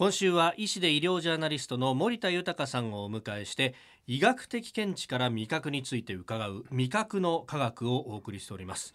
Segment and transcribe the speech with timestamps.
[0.00, 3.74] 今週は医師で医療ジャーナリストの森田豊さんをお迎えして
[4.06, 8.94] 医学的見地から味覚について伺う味覚の科学をお送りしております。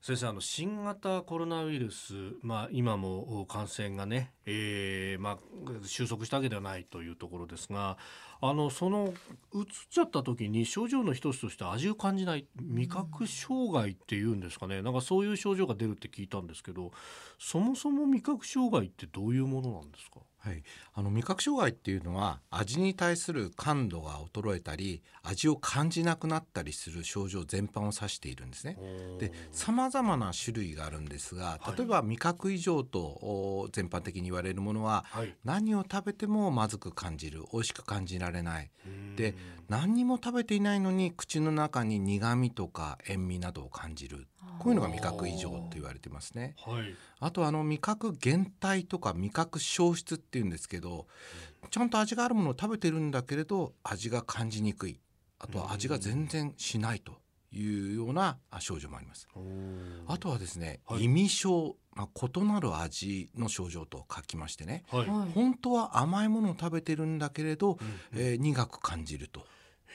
[0.00, 5.38] 先生あの新型コロナウイルス、まあ、今も感染がね、えーまあ、
[5.84, 7.98] 収束したわけではないというところですが
[8.40, 9.12] あのその
[9.52, 14.82] うつっちゃった時に症状の一つとして味を感じない味覚障害っていうんですかね。
[14.82, 16.92] なんかそういう症状が出るって聞いたんですけど
[17.40, 20.20] そもそも味覚障害ってどういうものなんですか？
[20.40, 20.62] はい、
[20.94, 28.78] あの味覚障害っていうのは味に対する感度が衰えたり味を感じなくなったりする症状全般を指しているんですね。
[29.18, 38.70] で様々な種類があるんですが例えば味覚異常と全般的に言われるものは、はい、何を食べてもまずく感じる美味しく感じられない。
[39.16, 39.34] で
[39.68, 44.28] 何にも食べていないのに口の中に苦味とか塩味などを感じる。
[44.58, 46.54] こういうのが味覚異常と言われてますね。
[46.64, 51.06] はい、あとあの味覚減退とか味覚消失っていうんですけど、
[51.70, 55.00] ちゃんと味があるものを食べてるんだけれど味が感じにくい。
[55.40, 57.12] あとは味が全然しないと
[57.52, 59.26] いうような症状もあります。
[60.06, 67.78] あとはですね、はい、意味症、まあ、異なる味の症状と書きましてね、はい、本当は甘いものを食べてるんだけれど、
[68.12, 69.46] うん、えー、苦く感じると。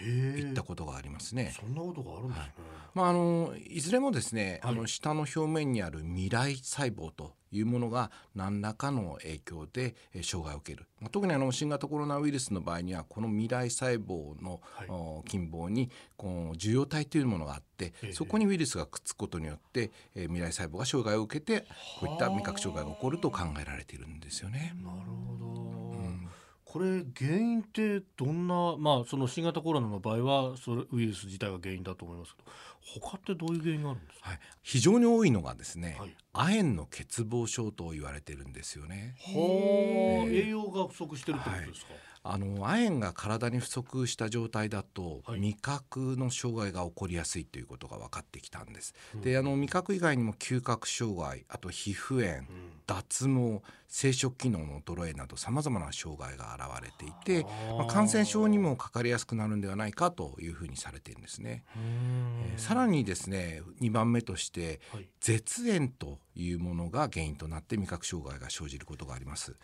[0.02, 1.54] いったことがありますね。
[1.56, 2.42] そんなことがあるんですね。
[2.42, 2.52] はい、
[2.96, 21.66] まああのいずれもですね、はい、あの下の表面にある未来細胞というものが何らかの影響で障害を受ける、まあ、特にあの新型コロナウイルスの場合にはこの未来細胞の、はい、近傍にこの受容体というものがあってそこにウイルスがくっつくことによって、えー、未来細胞が障害を受けて
[22.00, 24.74] こういった味覚障害が起こると考えられているんですよね。
[24.84, 25.73] なるほど
[26.74, 32.52] これ原因ってどんなまあその新型コロナの場合はそれウイルス自体が原因だと思いますけど
[33.00, 39.16] 他ってどういう原因があるんですか、はい、非常に多いのがですね、はい、亜鉛の欠乏症と言われてるんですよね。
[39.20, 42.02] はあ、栄養が不足してるってことですか、はい。
[42.26, 48.96] あの亜鉛が体に不足した状態だと、はい、味覚の障害が起こりやすいということが分かってきたんです。
[49.14, 52.46] うん、であの味覚以外にも嗅覚障害あと皮膚炎、うん、
[52.86, 53.62] 脱毛
[53.96, 57.46] 生殖機能の衰えなどさまざまな障害が現れていて、
[57.78, 61.64] まあ、感染症にもかかりやすくなるんではないかというふうにされているんですね。
[61.78, 69.56] えー、さらにですね2番目として、はい、絶縁というものが原因となって味覚障害が生じることがあります。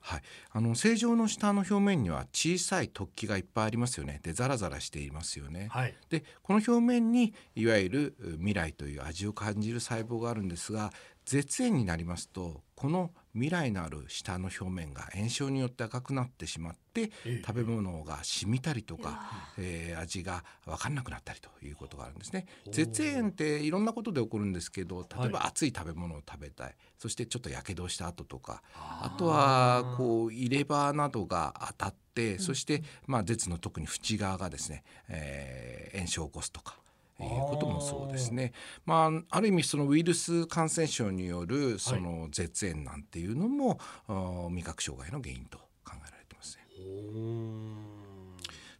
[0.00, 0.22] はい、
[0.52, 4.20] あの正常の下の表面には小さい突起がいっぱいありますよね。
[4.22, 5.68] でザラザラしていますよね。
[5.70, 10.92] はい、でこの表面にいわゆる未来という味を感じる細胞があるんですが
[11.24, 17.10] 絶縁になりますとこの未来のある舌の表面が炎症によって赤くなってしまって、
[17.44, 22.46] 食べ物が染みたりとか、えー、味が分かんなくなったりということがあるんですね。
[22.70, 36.78] 絶縁っていろんなことで起こるんですけど例えば熱い食べ物を食べたい、そしてちょっとやけどした後とかあとはこう入れ歯などが当たって、そして、まあ、舌の特に縁側がですね、えー、炎症を起こすとか
[37.24, 38.52] いうこともそうですね。
[38.84, 46.64] まあ、ある意味そのウイルス感染症によるその絶縁なんていうのも、はい、味覚障害の原因と考えられてますね。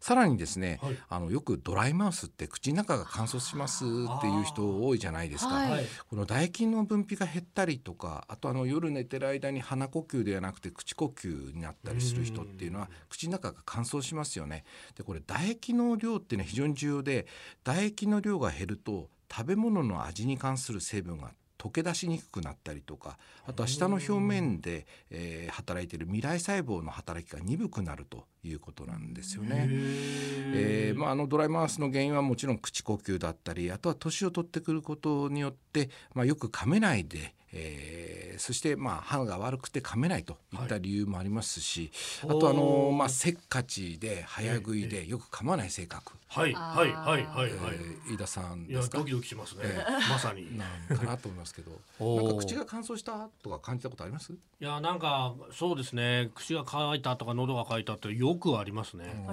[0.05, 14.63] さらにですね、はい、あのよくドライマウスって口の中が乾燥しますっていう人多いじゃないですか、はい、この唾液の分泌が減ったりとかあとあの夜寝てる間に鼻呼吸ではなくて口呼吸になったりする人っていうのは口の中が乾燥しますよね。
[14.95, 17.25] でこれ唾液の量っていうのは非常に重要で
[17.63, 21.31] 唾液の量が減ると食べ物の味に関する成分が
[21.65, 23.17] 溶け出しにくくなったりとか
[23.47, 29.67] あとは下の表面で、えー、働いている未来細胞の働きが鈍くなるということなんですよね。
[29.67, 41.89] えー、まあ、あのドライマウスの原因はもちろん口呼吸だったりあとは年を取ってくることによって、まあ、よく噛めないで、えー、そしてまあ歯が悪くて噛めないといった理由もありますし、
[42.21, 46.13] はい、あとあのまあせっかちで早食いでよく噛まない性格。
[46.27, 47.75] はいはいはいはいはい。
[47.75, 48.97] えー、飯田さんですか？
[48.97, 49.61] ドキドキしますね。
[49.63, 50.57] えー、まさに。
[50.57, 51.71] なんかなと思いますけど。
[52.21, 54.33] なんか口が乾燥したとか感じたことあります？
[54.33, 56.31] いやなんかそうですね。
[56.35, 59.05] 口が乾いたとか喉が乾いたってよくありますね。
[59.29, 59.31] う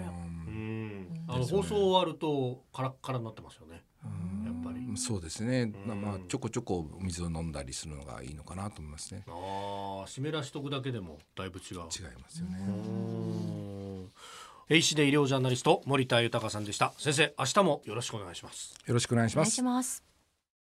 [0.51, 1.25] ん。
[1.29, 3.83] あの放送終わるとカラッカラになってますよね。
[4.05, 4.32] やっぱり
[4.97, 9.25] そうですね、まあ、ちょこちょこ水を飲んだりするのがいいのかなと思いますね。
[9.29, 11.77] ああ湿らしとくだけでもだいぶ違う。
[11.77, 11.83] 違い
[12.21, 14.09] ますよね。
[14.69, 16.93] 医師で医療ジャーナリスト森田豊さんでした。
[16.99, 18.75] 先生明日もよろしくお願いします。
[18.87, 19.45] よろしくお願いしま
[19.83, 20.12] す